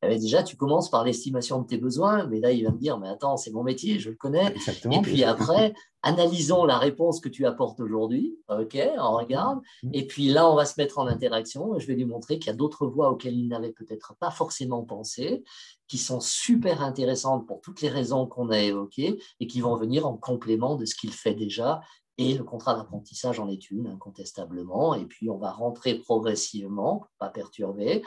[0.10, 2.98] Eh déjà, tu commences par l'estimation de tes besoins, mais là, il va me dire,
[3.00, 4.54] mais attends, c'est mon métier, je le connais.
[4.92, 8.38] et puis après, analysons la réponse que tu apportes aujourd'hui.
[8.50, 9.60] OK, on regarde.
[9.84, 9.90] Mm-hmm.
[9.94, 12.48] Et puis là, on va se mettre en interaction et je vais lui montrer qu'il
[12.48, 15.44] y a d'autres voies auxquelles il n'avait peut-être pas forcément pensé,
[15.88, 20.08] qui sont super intéressantes pour toutes les raisons qu'on a évoquées et qui vont venir
[20.08, 21.82] en complément de ce qu'il fait déjà
[22.18, 24.96] et le contrat d'apprentissage en est une, incontestablement.
[24.96, 28.04] Et puis, on va rentrer progressivement, pas perturber,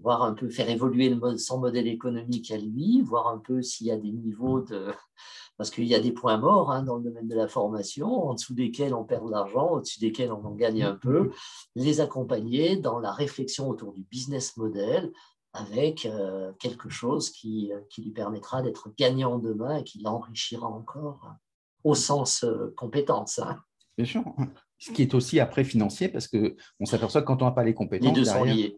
[0.00, 3.92] voir un peu, faire évoluer son modèle économique à lui, voir un peu s'il y
[3.92, 4.92] a des niveaux de.
[5.58, 8.34] Parce qu'il y a des points morts hein, dans le domaine de la formation, en
[8.34, 11.30] dessous desquels on perd de l'argent, au-dessus desquels on en gagne un peu,
[11.76, 15.12] les accompagner dans la réflexion autour du business model
[15.52, 21.34] avec euh, quelque chose qui, qui lui permettra d'être gagnant demain et qui l'enrichira encore
[21.84, 23.38] au sens euh, compétence.
[23.38, 23.60] Hein.
[23.96, 24.24] Bien sûr.
[24.78, 27.74] Ce qui est aussi après financier, parce qu'on s'aperçoit que quand on n'a pas les
[27.74, 28.08] compétences.
[28.08, 28.76] Les deux sont liés.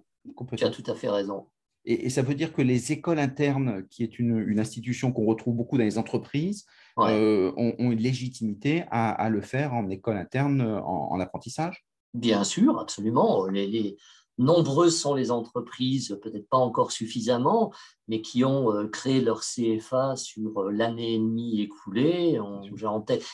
[0.56, 1.46] Tu as tout à fait raison.
[1.86, 5.76] Et, ça veut dire que les écoles internes, qui est une, institution qu'on retrouve beaucoup
[5.76, 6.64] dans les entreprises,
[6.98, 11.84] euh, ont, une légitimité à, le faire en école interne, en, apprentissage?
[12.14, 13.46] Bien sûr, absolument.
[13.46, 13.96] les,
[14.38, 17.72] Nombreuses sont les entreprises, peut-être pas encore suffisamment,
[18.08, 22.38] mais qui ont euh, créé leur CFA sur euh, l'année et demie écoulée.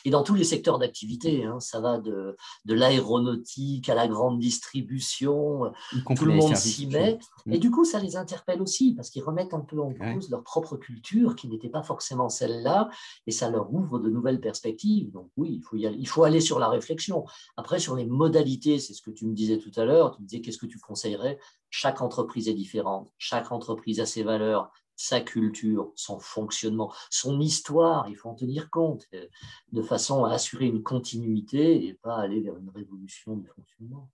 [0.04, 2.36] Et dans tous les secteurs d'activité, hein, ça va de,
[2.66, 5.72] de l'aéronautique à la grande distribution,
[6.16, 7.18] tout le monde s'y met.
[7.50, 10.42] Et du coup, ça les interpelle aussi, parce qu'ils remettent un peu en cause leur
[10.42, 12.90] propre culture, qui n'était pas forcément celle-là,
[13.26, 15.10] et ça leur ouvre de nouvelles perspectives.
[15.10, 17.24] Donc oui, il faut, y aller, il faut aller sur la réflexion.
[17.56, 20.26] Après, sur les modalités, c'est ce que tu me disais tout à l'heure, tu me
[20.26, 21.38] disais qu'est-ce que tu conseillerais.
[21.70, 28.08] Chaque entreprise est différente, chaque entreprise a ses valeurs, sa culture, son fonctionnement, son histoire,
[28.08, 29.24] il faut en tenir compte, euh,
[29.72, 34.10] de façon à assurer une continuité et pas aller vers une révolution du fonctionnement.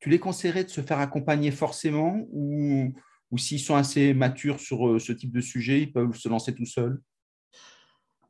[0.00, 2.92] Tu les conseillerais de se faire accompagner forcément ou,
[3.30, 6.52] ou s'ils sont assez matures sur euh, ce type de sujet, ils peuvent se lancer
[6.54, 7.00] tout seuls?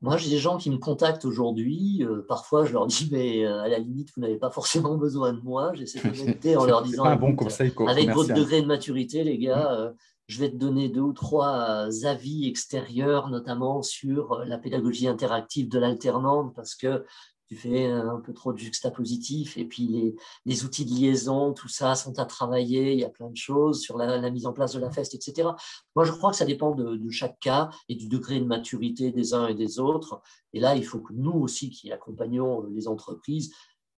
[0.03, 2.05] Moi, j'ai des gens qui me contactent aujourd'hui.
[2.05, 5.33] Euh, parfois, je leur dis, mais euh, à la limite, vous n'avez pas forcément besoin
[5.33, 5.73] de moi.
[5.75, 9.39] J'essaie de m'aider en leur disant, un bon conseil avec votre degré de maturité, les
[9.39, 9.75] gars, mm.
[9.75, 9.91] euh,
[10.29, 15.79] je vais te donner deux ou trois avis extérieurs, notamment sur la pédagogie interactive de
[15.79, 17.05] l'alternante, parce que
[17.49, 21.95] tu fais un peu trop de juxtapositif, et puis les, outils de liaison, tout ça
[21.95, 24.81] sont à travailler, il y a plein de choses sur la, mise en place de
[24.81, 25.51] la feste, etc.
[25.95, 29.33] Moi, je crois que ça dépend de, chaque cas et du degré de maturité des
[29.33, 30.21] uns et des autres.
[30.53, 33.53] Et là, il faut que nous aussi, qui accompagnons les entreprises,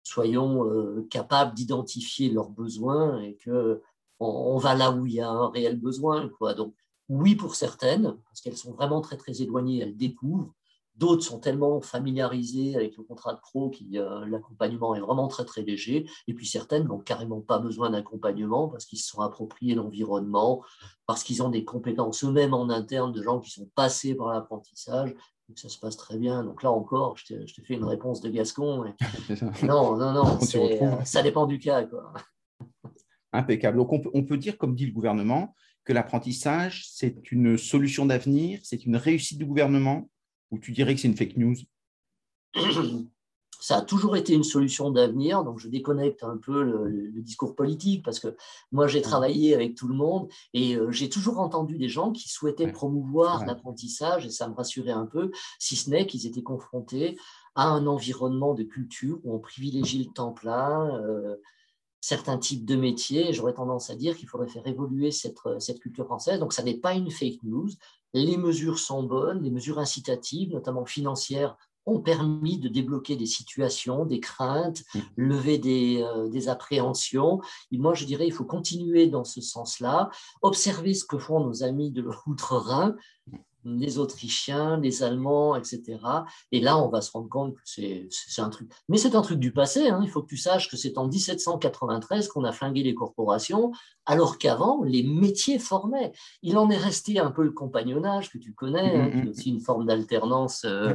[0.04, 3.82] soyons euh, capables d'identifier leurs besoins et que
[4.20, 6.30] on, va là où il y a un réel besoin.
[6.30, 6.54] Quoi.
[6.54, 6.74] Donc,
[7.10, 10.54] oui pour certaines, parce qu'elles sont vraiment très, très éloignées, elles découvrent.
[10.98, 15.46] D'autres sont tellement familiarisées avec le contrat de pro que euh, l'accompagnement est vraiment très
[15.46, 16.10] très léger.
[16.28, 20.64] Et puis certaines n'ont carrément pas besoin d'accompagnement parce qu'ils se sont appropriés l'environnement,
[21.06, 25.14] parce qu'ils ont des compétences eux-mêmes en interne de gens qui sont passés par l'apprentissage.
[25.56, 26.44] ça se passe très bien.
[26.44, 28.86] Donc là encore, je t'ai fait une réponse de Gascon.
[29.64, 31.84] Non, non, non, euh, ça dépend du cas.
[31.84, 32.14] Quoi.
[33.34, 33.78] Impeccable.
[33.78, 35.54] Donc on peut dire, comme dit le gouvernement,
[35.88, 40.10] que l'apprentissage, c'est une solution d'avenir, c'est une réussite du gouvernement?
[40.52, 41.56] Ou tu dirais que c'est une fake news?
[43.60, 48.04] Ça a toujours été une solution d'avenir, donc je déconnecte un peu le, discours politique
[48.04, 48.38] parce que
[48.72, 52.30] moi j'ai travaillé avec tout le monde et euh, j'ai toujours entendu des gens qui
[52.30, 57.18] souhaitaient promouvoir l'apprentissage et ça me rassurait un peu, si ce n'est qu'ils étaient confrontés
[57.56, 61.36] à un environnement de culture où on privilégie le temps plein, euh,
[62.00, 63.34] certains types de métiers.
[63.34, 66.40] J'aurais tendance à dire qu'il faudrait faire évoluer cette, cette culture française.
[66.40, 67.70] Donc ça n'est pas une fake news,
[68.18, 74.06] les mesures sont bonnes, les mesures incitatives, notamment financières, ont permis de débloquer des situations,
[74.06, 75.00] des craintes, mmh.
[75.16, 77.40] lever des, euh, des appréhensions.
[77.72, 80.10] Et moi, je dirais, il faut continuer dans ce sens-là,
[80.42, 82.96] observer ce que font nos amis de l'Outre-Rhin,
[83.76, 86.00] les Autrichiens, les Allemands, etc.
[86.52, 88.72] Et là, on va se rendre compte que c'est un truc.
[88.88, 89.90] Mais c'est un truc du passé.
[89.90, 90.00] Hein.
[90.04, 93.72] Il faut que tu saches que c'est en 1793 qu'on a flingué les corporations,
[94.06, 96.14] alors qu'avant, les métiers formaient.
[96.42, 99.50] Il en est resté un peu le compagnonnage que tu connais, hein, qui est aussi
[99.50, 100.94] une forme d'alternance, euh,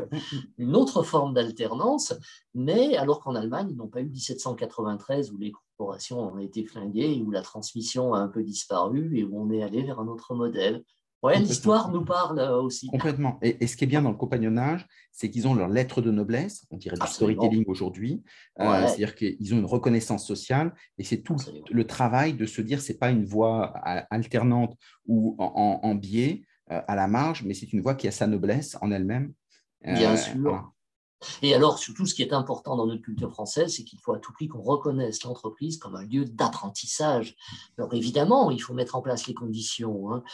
[0.59, 2.15] une autre forme d'alternance.
[2.55, 7.23] Mais alors qu'en Allemagne, ils n'ont pas eu 1793 où les corporations ont été flinguées,
[7.25, 10.35] où la transmission a un peu disparu et où on est allé vers un autre
[10.35, 10.85] modèle.
[11.23, 12.89] Ouais, l'histoire nous parle euh, aussi.
[12.89, 13.39] Complètement.
[13.43, 16.67] Et, ce qui est bien dans le compagnonnage, c'est qu'ils ont leur lettre de noblesse,
[16.71, 18.23] on dirait du storytelling aujourd'hui.
[18.59, 21.37] Euh, c'est-à-dire qu'ils ont une reconnaissance sociale et c'est tout
[21.71, 23.67] le travail de se dire c'est pas une voie
[24.11, 28.27] alternante ou en, biais euh, à la marge, mais c'est une voie qui a sa
[28.27, 29.33] noblesse en elle-même.
[29.85, 30.73] Bien sûr.
[31.41, 34.19] Et alors, surtout, ce qui est important dans notre culture française, c'est qu'il faut à
[34.19, 37.37] tout prix qu'on reconnaisse l'entreprise comme un lieu d'apprentissage.
[37.79, 40.13] Alors, évidemment, il faut mettre en place les conditions.
[40.13, 40.25] Hein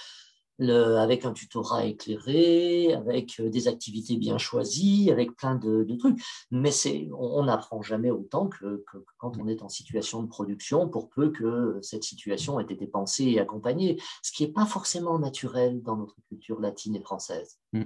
[0.61, 6.21] avec un tutorat éclairé, avec euh, des activités bien choisies, avec plein de, trucs.
[6.51, 6.71] Mais
[7.16, 8.85] on n'apprend jamais autant que,
[9.18, 13.25] quand on est en situation de production, pour peu que cette situation ait été pensée
[13.25, 17.59] et accompagnée, ce qui n'est pas forcément naturel dans notre culture latine et française.
[17.73, 17.85] Hmm.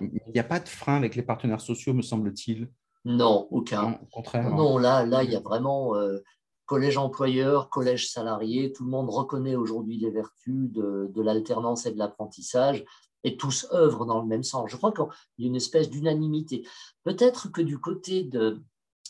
[0.00, 2.70] Il n'y a pas de frein avec les partenaires sociaux, me semble-t-il?
[3.04, 3.98] Non, aucun.
[4.02, 4.50] au contraire.
[4.50, 6.22] Non, là, là, il y a vraiment euh,
[6.66, 11.98] collège employeur, collège salarié, tout le monde reconnaît aujourd'hui les vertus de, l'alternance et de
[11.98, 12.84] l'apprentissage
[13.22, 14.70] et tous œuvrent dans le même sens.
[14.70, 15.04] Je crois qu'il
[15.38, 16.66] y a une espèce d'unanimité.
[17.04, 18.62] Peut-être que du côté de,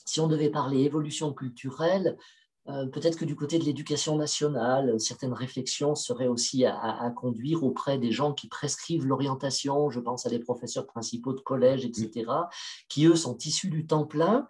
[0.04, 2.16] si on devait parler évolution culturelle,
[2.68, 7.98] euh, peut-être que du côté de l'éducation nationale, certaines réflexions seraient aussi à, conduire auprès
[7.98, 12.24] des gens qui prescrivent l'orientation, je pense à des professeurs principaux de collège, etc.,
[12.88, 14.46] qui, eux, sont issus du temps plein.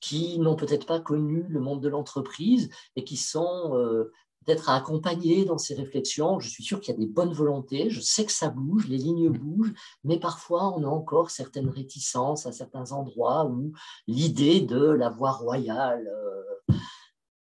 [0.00, 4.12] Qui n'ont peut-être pas connu le monde de l'entreprise et qui sont euh,
[4.46, 6.40] peut-être à accompagner dans ces réflexions.
[6.40, 8.98] Je suis sûr qu'il y a des bonnes volontés, je sais que ça bouge, les
[8.98, 9.38] lignes mmh.
[9.38, 13.72] bougent, mais parfois on a encore certaines réticences à certains endroits où
[14.06, 16.74] l'idée de la voie royale, euh,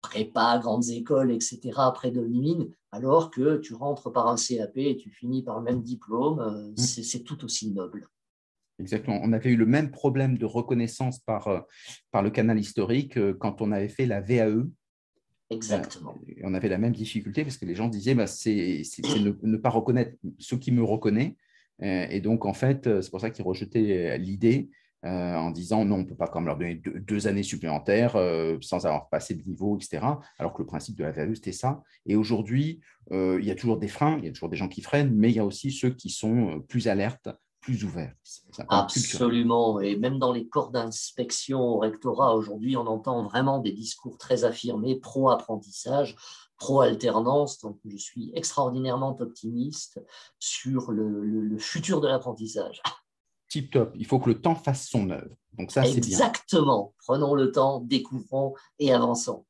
[0.01, 1.59] prépa, grandes écoles, etc.,
[1.93, 6.39] prédomine, alors que tu rentres par un CAP et tu finis par le même diplôme,
[6.39, 6.77] euh, mmh.
[6.77, 8.07] c'est tout aussi noble.
[8.79, 9.19] Exactement.
[9.23, 11.59] On avait eu le même problème de reconnaissance par, euh,
[12.11, 14.65] par le canal historique euh, quand on avait fait la VAE.
[15.49, 16.15] Exactement.
[16.27, 18.81] Euh, on avait la même difficulté parce que les gens disaient bah, c'est
[19.19, 21.35] ne, pas reconnaître ce qui me reconnaît.
[21.81, 24.69] Et donc, en fait, c'est pour ça qu'ils rejetaient l'idée
[25.03, 28.17] en disant non, on ne peut pas quand même leur donner deux, années supplémentaires
[28.61, 30.05] sans avoir passé de niveau, etc.
[30.39, 31.83] Alors que le principe de la VAE, c'était ça.
[32.05, 32.79] Et aujourd'hui,
[33.11, 35.29] il y a toujours des freins, il y a toujours des gens qui freinent, mais
[35.29, 37.27] il y a aussi ceux qui sont plus alertes
[37.65, 38.13] plus ouvert.
[38.69, 39.81] Absolument.
[39.81, 44.43] Et même dans les corps d'inspection au rectorat, aujourd'hui, on entend vraiment des discours très
[44.43, 46.15] affirmés pro-apprentissage,
[46.57, 47.59] pro-alternance.
[47.61, 49.99] Donc, je suis extraordinairement optimiste
[50.37, 52.83] sur le, futur de l'apprentissage.
[53.49, 53.93] Tip top.
[53.95, 55.35] Il faut que le temps fasse son œuvre.
[55.53, 56.19] Donc, ça, c'est bien.
[56.19, 56.93] Exactement.
[56.99, 59.43] Prenons le temps, découvrons et avançons.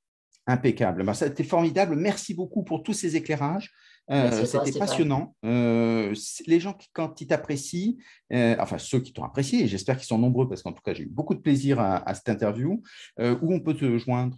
[0.47, 1.03] Impeccable.
[1.03, 1.97] Ben, a été formidable.
[1.97, 3.73] Merci beaucoup pour tous ces éclairages.
[4.09, 5.35] C'était passionnant.
[5.43, 7.95] les gens, qui, quand ils t'apprécient,
[8.31, 11.03] enfin ceux qui t'ont apprécié, et j'espère qu'ils sont nombreux parce qu'en tout cas, j'ai
[11.03, 12.81] eu beaucoup de plaisir à, à cette interview,
[13.19, 14.37] où on peut te joindre?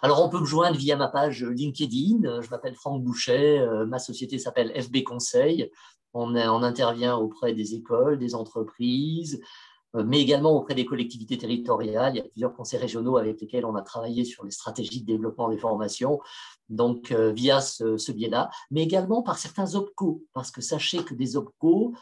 [0.00, 2.40] Alors, on peut me joindre via ma page LinkedIn.
[2.40, 3.58] Je m'appelle Franck Boucher.
[3.58, 5.70] Euh, ma société s'appelle FB Conseil.
[6.14, 9.46] On, intervient auprès des écoles, des entreprises, euh,
[9.94, 12.14] mais également auprès des collectivités territoriales.
[12.14, 15.06] Il y a plusieurs conseils régionaux avec lesquels on a travaillé sur les stratégies de
[15.06, 16.20] développement des formations,
[16.68, 21.14] donc euh, via ce, ce biais-là, mais également par certains OPCO, parce que sachez que
[21.14, 21.94] des OPCO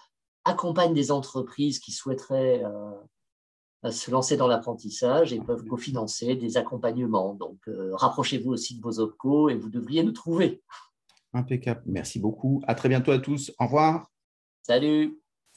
[0.44, 2.62] accompagnent des entreprises qui souhaiteraient
[3.88, 7.34] se lancer dans l'apprentissage et peuvent cofinancer des accompagnements.
[7.34, 10.62] Donc, euh, rapprochez-vous aussi de vos OPCO et vous devriez nous trouver.
[11.32, 11.82] Impeccable.
[11.86, 12.60] Merci beaucoup.
[12.66, 13.52] À très bientôt à tous.
[13.58, 14.10] Au revoir.
[14.62, 15.20] Salut.